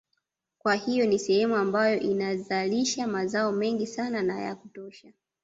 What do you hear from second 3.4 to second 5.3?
mengi sana na ya kutosha